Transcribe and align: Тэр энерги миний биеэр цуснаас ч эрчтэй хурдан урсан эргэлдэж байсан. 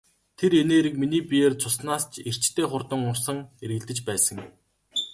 Тэр 0.37 0.51
энерги 0.63 0.99
миний 1.01 1.23
биеэр 1.29 1.53
цуснаас 1.61 2.03
ч 2.11 2.13
эрчтэй 2.29 2.65
хурдан 2.67 3.01
урсан 3.11 3.37
эргэлдэж 3.63 3.99
байсан. 4.07 4.37